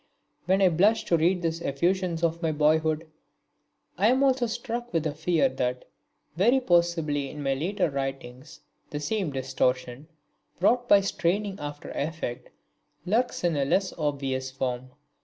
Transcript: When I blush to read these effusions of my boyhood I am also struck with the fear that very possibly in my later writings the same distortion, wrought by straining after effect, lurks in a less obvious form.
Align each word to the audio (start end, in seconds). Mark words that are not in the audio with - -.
When 0.47 0.63
I 0.63 0.69
blush 0.69 1.03
to 1.03 1.17
read 1.17 1.43
these 1.43 1.61
effusions 1.61 2.23
of 2.23 2.41
my 2.41 2.51
boyhood 2.51 3.07
I 3.99 4.07
am 4.07 4.23
also 4.23 4.47
struck 4.47 4.91
with 4.91 5.03
the 5.03 5.13
fear 5.13 5.47
that 5.47 5.85
very 6.35 6.59
possibly 6.59 7.29
in 7.29 7.43
my 7.43 7.53
later 7.53 7.87
writings 7.87 8.61
the 8.89 8.99
same 8.99 9.29
distortion, 9.31 10.07
wrought 10.59 10.89
by 10.89 11.01
straining 11.01 11.59
after 11.59 11.91
effect, 11.91 12.49
lurks 13.05 13.43
in 13.43 13.55
a 13.55 13.63
less 13.63 13.93
obvious 13.95 14.49
form. 14.49 14.89